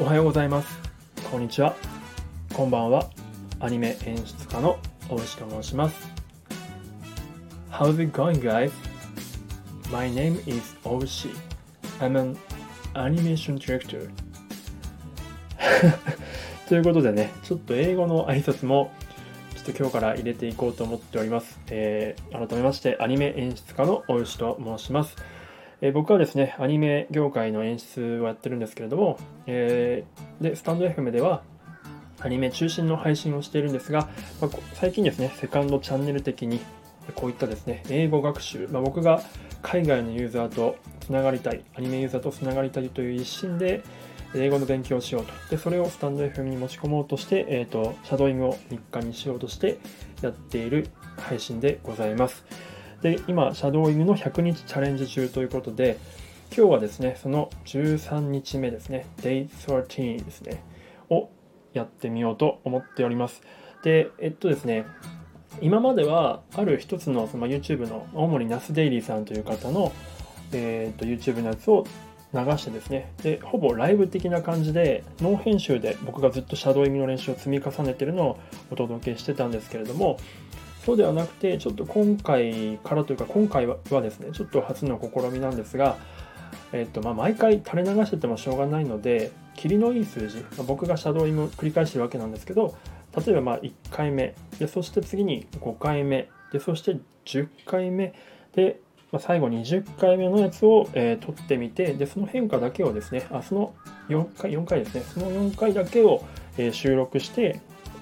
[0.00, 0.78] おはようございます。
[1.28, 1.74] こんにちは。
[2.54, 3.10] こんばんは。
[3.58, 4.78] アニメ演出家の
[5.08, 6.08] 大石と申します。
[7.68, 8.70] How's it going guys?
[9.90, 11.34] My name is Oshi
[11.98, 12.38] I'm an
[12.94, 14.08] animation director.
[16.68, 18.92] ということでねちょっと英語の挨拶も
[19.56, 25.16] ちょっと今日から入れていこうと思っております、えー、改めましてアニメ演出家の大石と申します。
[25.80, 31.42] えー、僕はですね、アニメ業界の演出をやってるんですけれども、えー、で、スタンド FM では、
[32.20, 34.08] アニメ中心の配信をしているんですが、
[34.40, 36.60] まあ、最近ですね、セカンドチャンネル的に、
[37.14, 39.22] こういったですね、英語学習、まあ、僕が
[39.62, 43.82] 海外のユーザーとつながりたい、アニメユーザーとつながりたいという一心で、
[44.34, 45.32] 英語の勉強をしようと。
[45.50, 49.78] で、それをスタンド FM に持ち込もうとして、えっ、ー、と、シャドーイングを日課にしようとして
[50.20, 52.44] やっている配信でございます。
[53.02, 55.98] で今シャドーイングの100日チャレンジ中ということで
[56.56, 60.62] 今日はですねその13日目ですね Day13 ですね
[61.10, 61.30] を
[61.72, 63.42] やってみようと思っております。
[63.82, 64.84] でえっとですね
[65.60, 69.92] 今まではある一つのその YouTube の主にナスデイリーさんという方の、
[70.52, 71.86] えー、と YouTube のやつを
[72.34, 78.38] 流してですねでほぼライブ的な感じでノー編集で僕がずっとシャドーイングの練習を積み重ねているのを
[78.70, 80.18] お届けしてたんですけれども
[80.88, 85.98] そうではなくて、ちょっと今回からというか、今回はですね、ちょっと初の試みなんですが、
[86.72, 92.74] えっとまあ、毎回垂れ流しててもしょうがないので、霧のいい数字、ま、僕がシャドウイング繰り返してるわけなんですけど、
[93.14, 98.14] 例えばまあ1回目で、そして次に5回目で、そして10回目
[98.54, 98.80] で、
[99.12, 103.74] ま、最後20回目のやつを、えー、撮ってみて、で、その変化だけをですね、あその
[104.08, 106.24] 4回、4回ですね、その4回だけを、
[106.56, 107.60] えー、収録して、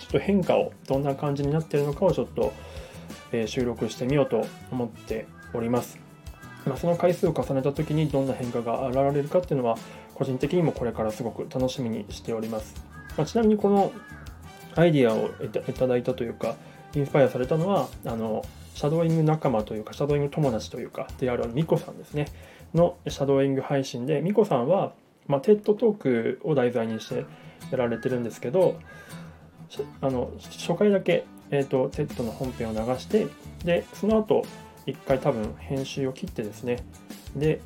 [0.00, 2.52] ちょっと変化をどんな感じになってるのかをちょっと
[3.32, 5.98] え収録してみようと思っております。
[6.66, 9.78] まあ、その回数を重ねた時にどんな変化が現れるかっていうのは
[10.14, 12.74] 個人的にもこれからすごく楽しみにしております。
[13.16, 13.92] まあ、ちなみにこの
[14.74, 16.56] アイディアをいただいたというか
[16.94, 18.44] インスパイアされたのはあの
[18.74, 22.26] シャドーイング仲間というかシャドーイング友達というかであるミコさんですね
[22.74, 24.92] のシャドーイング配信でミコさんは、
[25.26, 27.24] まあ、 TED Talk を題材にして
[27.72, 28.78] やられてるんですけど
[30.00, 33.26] あの初回だけえーと、テッドの本編を流して
[33.64, 34.44] でその後
[34.86, 36.84] 一回多分編集を切ってですね。
[37.36, 37.60] で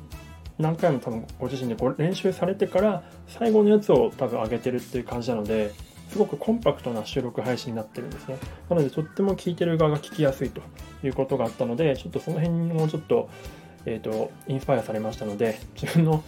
[0.57, 5.73] 何回も多分ご自身でこ練習されてから最後のやつを多分上げてるっていう感じなので
[6.09, 8.37] すごくコンパクトな収録配信になってるんですね。
[8.69, 10.61] なのでとっても聞いてる側が聞きやすいと
[11.03, 13.29] いうことがあったのでちょっとその辺もちょっと,、
[13.85, 16.23] えーと、インスパイアされましたので自分の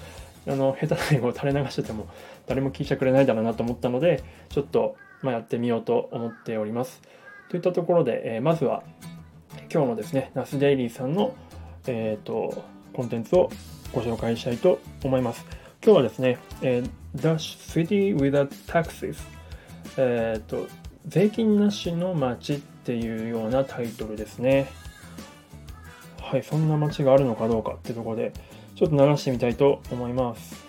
[0.47, 2.07] あの下手な英語を垂れ流してても
[2.45, 7.01] 誰も聞いてくれないだろうなと思ったのでちょっと、まあ、やってみようと思っております。
[7.49, 8.83] といったところで、えー、まずは
[9.73, 11.35] 今日のですね、ナスデイリーさんの、
[11.87, 12.63] えーと、
[12.93, 13.49] コンテンツを
[13.91, 15.45] ご紹介したいと思います。
[15.83, 19.17] 今日はですね、えー、The City Without Taxes、
[19.97, 20.67] えーと、
[21.07, 24.67] 税金なしの街っていうようなタイトルですね。
[26.21, 28.31] はい、そんな街があるのかどうかってところで、
[28.75, 30.64] ちょっと流してみたいと思います。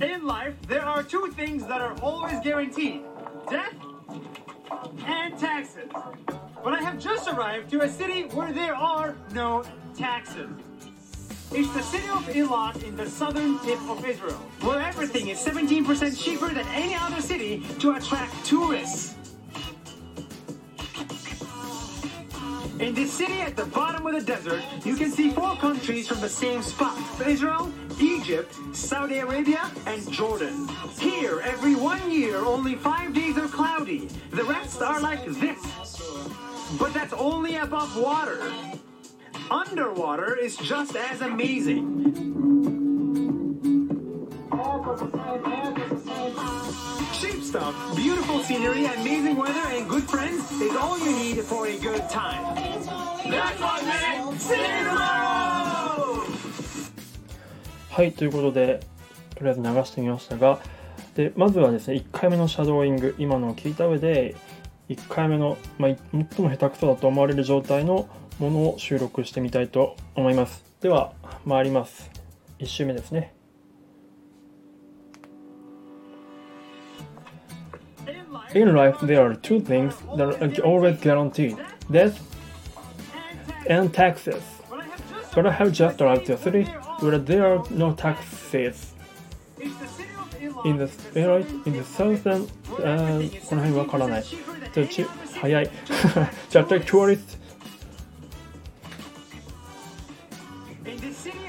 [0.00, 3.02] There are two things that are always guaranteed
[3.50, 3.74] death
[5.04, 5.90] and taxes.
[6.64, 9.62] But I have just arrived to a city where there are no
[9.96, 10.48] taxes.
[11.52, 16.22] It's the city of Eilat in the southern tip of Israel, where everything is 17%
[16.22, 19.16] cheaper than any other city to attract tourists.
[22.78, 26.20] In this city at the bottom of the desert, you can see four countries from
[26.20, 26.96] the same spot
[27.26, 30.68] Israel, Egypt, Saudi Arabia, and Jordan.
[30.98, 34.08] Here, every one year, only five days are cloudy.
[34.30, 35.58] The rest are like this.
[36.78, 38.40] But that's only above water.
[39.50, 42.40] Underwater is just as amazing.
[47.20, 51.76] Cheap stuff, beautiful scenery, amazing weather, and good friends is all you need for a
[51.78, 52.54] good time.
[53.28, 55.59] That's what you tomorrow!
[58.00, 58.80] はい、ということで、
[59.36, 60.58] とりあえず流してみましたが、
[61.16, 64.36] でまずはですね、1回目のシャドーイング、今のを聞いた上で、
[64.88, 68.08] 1回目の、まあ、最も下手くそだと思われる状態の
[68.38, 70.64] ものを収録してみたいと思います。
[70.80, 71.12] では、
[71.46, 72.10] 回ります。
[72.58, 73.34] 1周目ですね。
[78.54, 81.54] In life, there are two things that are always guaranteed
[81.90, 82.18] death
[83.68, 84.42] and taxes.
[85.34, 86.66] But I have just arrived to a city
[86.99, 88.93] where there are no taxes.
[90.63, 90.89] In the,
[91.65, 92.47] in the southern,
[92.79, 94.23] uh, この辺わからない。
[94.23, 95.05] ちょち
[95.39, 95.69] 早い。
[96.49, 97.45] じゃあ、tourist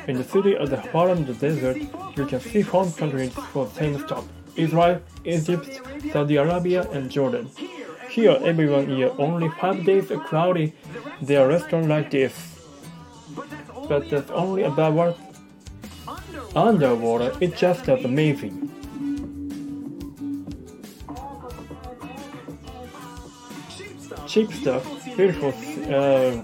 [0.07, 1.77] In the city at the bottom of the desert,
[2.17, 4.25] you can see four countries for the same stop
[4.55, 5.81] Israel, Egypt,
[6.13, 7.51] Saudi Arabia, and Jordan.
[8.09, 10.75] Here, everyone year only five days are cloudy.
[11.21, 12.33] There are restaurants like this.
[13.89, 15.19] But that's only about what
[16.56, 17.36] underwater.
[17.40, 18.70] It's just as amazing.
[24.28, 24.86] Cheap stuff,
[25.18, 25.54] beautiful,
[25.94, 26.36] uh,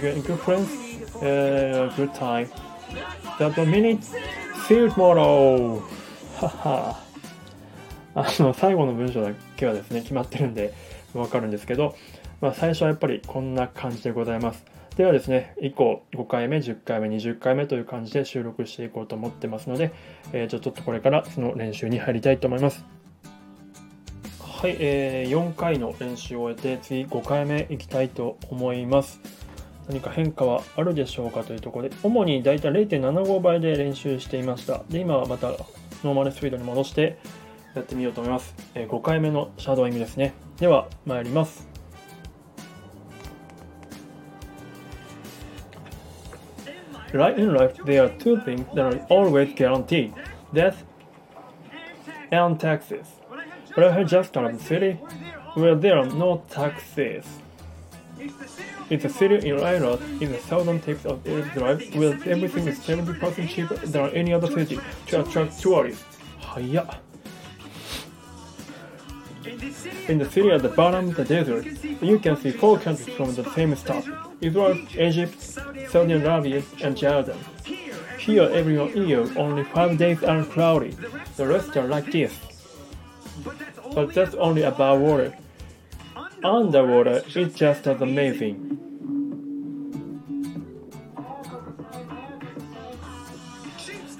[0.00, 0.70] good, friends,
[1.22, 2.50] uh, good time.
[3.38, 4.02] That's a minute.
[4.66, 5.82] See you tomorrow.
[6.40, 7.08] はは。
[8.14, 10.74] あの最後の文章だけはですね決まってるんで
[11.14, 11.96] わかるんですけど、
[12.40, 14.64] まあ、最初はやっぱりこんな感じでございます
[14.98, 19.92] ではですね以降5回目10回目20回目という感じで収録していこうと思ってますので、
[20.32, 22.84] えー、じゃちょっとこれからその練習に入りたいと思います
[24.40, 29.20] はい、えー、4回の練習を終えて次5回目いきたいと思います
[29.88, 35.52] 何か変化はあるでしょうかというところで主にだいたい0.75倍で練習していましたで今はまた
[36.02, 37.20] ノーマルスピードに戻して
[37.76, 38.54] やってみようと思います。
[38.74, 40.32] えー、5回目のシャドーイングですね。
[40.58, 41.67] では、参ります。
[47.18, 50.14] Right in life, there are two things that are always guaranteed
[50.54, 50.84] death
[52.30, 53.06] and taxes.
[53.74, 54.92] But I have just of the city
[55.54, 57.26] where there are no taxes.
[58.88, 63.48] It's a city in Iraq in the southern tip of Israel where everything is 70%
[63.48, 64.78] cheaper than any other city
[65.08, 66.04] to attract tourists.
[66.40, 67.07] 早っ。
[70.08, 71.66] In the city at the bottom the desert,
[72.02, 74.04] you can see four countries from the same stop
[74.40, 75.40] Israel, Egypt,
[75.90, 77.38] Saudi Arabia, and Jordan.
[78.18, 78.74] Here, every
[79.06, 80.96] year, only five days are cloudy.
[81.36, 82.32] The rest are like this.
[83.94, 85.36] But that's only above water.
[86.42, 88.78] Underwater, it's just as amazing.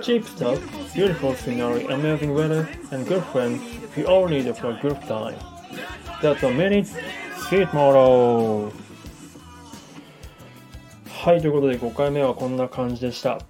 [0.02, 5.00] Cheap stuff, beautiful scenery, amazing weather, and good friends we all need for a good
[5.06, 5.36] time.
[6.22, 6.86] That's a minute.
[7.48, 8.70] See it tomorrow.
[11.06, 13.40] はい、ということで5回目はこんな感じでした。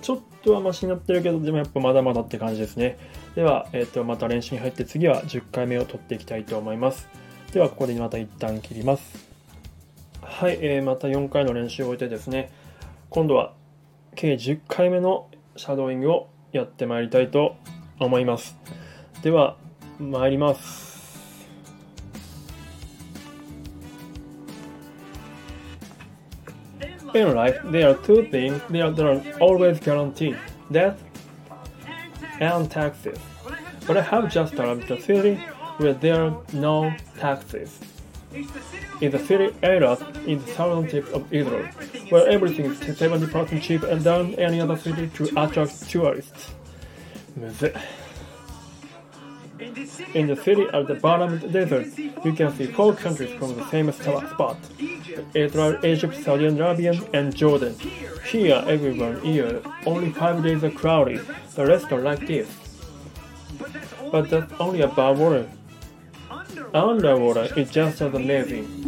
[0.00, 2.98] ちょっとはマシになってるけど、でもやっぱまだまだって感じですね。
[3.34, 7.08] では、えっ、ー、と、また練習に入って次は10回目を取っていきたいと思います。
[7.52, 9.28] では、ここでまた一旦切ります。
[10.22, 12.52] はい、えー、また4回の練習を終えてですね、
[13.10, 13.52] 今度は
[14.14, 17.56] 計10回目のシャドーイングをやってまいりたいと
[17.98, 18.56] 思います。
[19.22, 19.56] では、
[19.99, 20.91] 参ります。
[27.13, 30.37] In life, there are two things that are always guaranteed
[30.71, 30.97] death
[32.39, 33.19] and taxes.
[33.85, 35.35] But I have just arrived the city
[35.77, 37.79] where there are no taxes.
[39.01, 41.67] In the city area in the southern tip of Israel,
[42.09, 46.51] where everything is 70% cheaper than any other city to attract tourists.
[49.58, 51.86] In the city at the bottom of the desert,
[52.24, 54.56] you can see four countries from the same spot
[55.34, 57.74] Israel, Egypt, Saudi Arabia, and Jordan.
[58.26, 61.20] Here, everyone year, only five days are cloudy,
[61.54, 62.48] the rest are like this.
[64.12, 65.48] But that's only above water.
[66.74, 68.85] Underwater is just as amazing.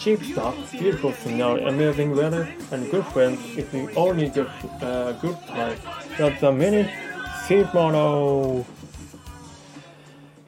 [0.00, 4.46] Cheap stuff, beautiful scenery, amazing weather, and good friends if you only get
[4.82, 5.76] uh, good time.
[6.18, 6.88] That's a minute.
[7.46, 8.64] See tomorrow.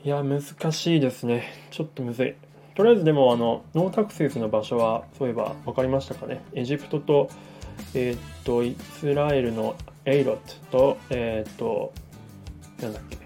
[0.05, 0.43] いや、難
[0.73, 1.53] しいですね。
[1.71, 2.35] ちょっとむずい。
[2.75, 6.43] とりあえずでも、あの、ノータクセスの場所は、そういえば分かりましたかね？
[6.55, 7.29] エジプトと、
[7.93, 10.37] えー、っと、イスラエルのエイロッ
[10.71, 11.93] トと、えー、っと、
[12.81, 13.19] なんだっけ、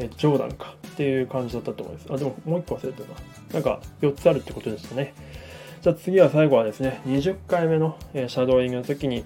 [0.00, 2.06] えジョーダンかっていう感じだったと思います。
[2.12, 3.14] あ、でももう一個忘れてた
[3.52, 3.60] な。
[3.60, 5.14] んか4つあるってことでしたね。
[5.82, 9.24] じゃあ次は最後はですね、20回目のシャドーイングの時に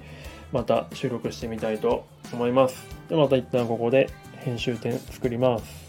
[0.52, 2.86] また収録してみたいと思います。
[3.08, 4.08] でまた一旦ここで
[4.44, 5.84] 編集点作ります。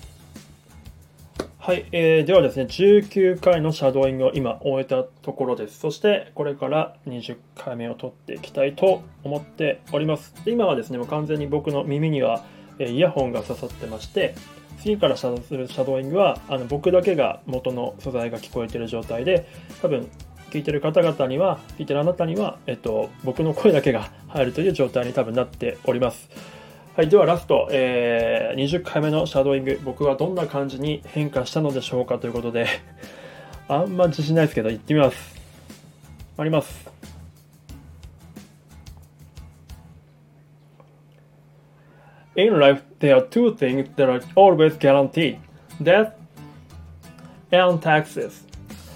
[1.59, 5.79] はい、えー、ではですね、19回のシャドーイングを今終えたところです。
[5.79, 10.35] そしてこれから20回目を取っていきたいと思っております。
[10.45, 12.43] で今はですね、もう完全に僕の耳には
[12.79, 14.35] イヤホンが刺さってまして、
[14.79, 19.47] 次からシャドウするシャドーイングはあの僕だけが元の素材が聞こえてる状態で
[19.81, 20.07] 多分
[20.51, 26.29] 聞いてる方々には聞いてるあなたには、えっと、僕の声だけが入るという状態に多分なっております。
[26.95, 32.67] はい、ではラスト、えー、20回目のシャドーイング僕はどんな感じに変化したのでしょうかということで
[33.67, 35.35] あんま自信ないですけど行ってみます。
[36.37, 37.14] あります。
[42.35, 45.39] In life, there are two things that are always guaranteed
[45.81, 46.13] death
[47.51, 48.43] and taxes.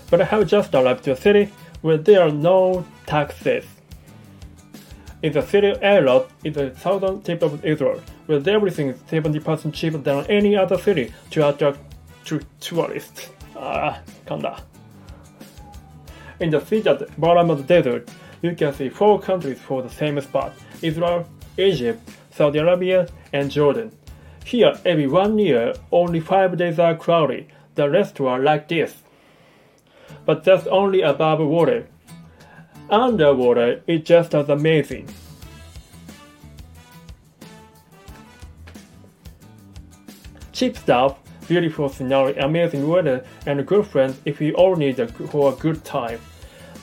[0.10, 3.66] But I have just arrived to a city where there are no taxes.
[5.22, 9.98] In the city of in the southern tip of Israel, where everything is 70% cheaper
[9.98, 11.80] than any other city to attract
[12.26, 13.30] to tourists.
[13.56, 14.64] Ah, Kanda.
[16.40, 18.10] In the city at the bottom of the desert,
[18.42, 21.28] you can see four countries for the same spot Israel,
[21.58, 22.02] Egypt,
[22.40, 23.92] Saudi Arabia, and Jordan.
[24.46, 27.50] Here, every one year, only five days are cloudy.
[27.76, 29.04] The rest are like this.
[30.26, 31.90] But that's only above water.
[32.90, 35.10] Underwater, it's just as amazing.
[40.54, 45.52] Cheap stuff, beautiful scenery, amazing weather, and good friends if you all need a, for
[45.52, 46.22] a good time.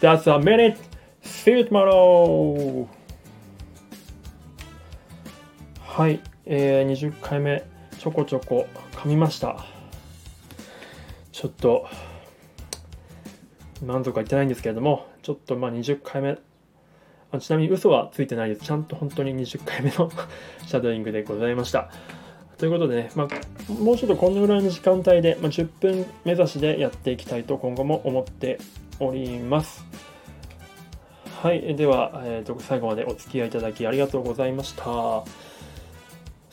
[0.01, 0.79] That's a minute.
[1.23, 2.91] See you tomorrow!
[5.97, 7.65] はい、えー、20回目
[7.99, 9.65] ちょこちょこ噛みました。
[11.33, 11.89] ちょっと
[13.83, 16.37] 満足はいってないんですけれども、ちょっとまあ20回目、
[17.33, 18.61] あちなみに嘘はついてないです。
[18.67, 20.11] ちゃんと本当に20回目の
[20.69, 21.91] シャドーイングでございました。
[22.59, 28.59] ということでね、まあ、もうちょっとこのぐらいの時間帯で、まあ、10分目指しでやっていきたいと今後も思って
[29.01, 29.83] おります。
[31.43, 35.25] はい、では、えーと最後までお付き合いいただきありがとうございました。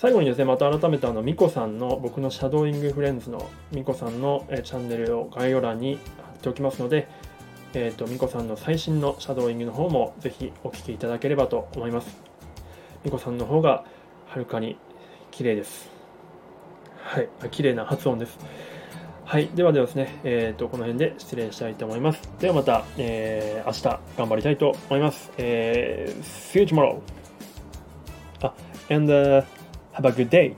[0.03, 7.07] 最後にですね、また改めてあの、ミコさんの、僕のシャドーイングフレンズのミコさんの、えチャンネルを概要欄に貼っておきますので、
[7.74, 12.22] えっ、と、ミコさんの最新のシャドーイングの方もぜひお聞きいただければと思います。
[13.05, 13.86] ミコさんの方が
[14.27, 14.75] はるかに
[15.31, 15.89] 綺麗です。
[16.98, 18.38] はい、あ綺麗な発音です。
[19.24, 22.29] はい、ではではですね、えっ、と、この辺で失礼したいと思います。
[22.41, 25.31] ではまた、えー明日頑張りたいと思います。
[25.38, 27.00] えー see you tomorrow!
[28.41, 28.53] あ、
[28.89, 29.45] and、uh,
[29.93, 30.55] have a good day!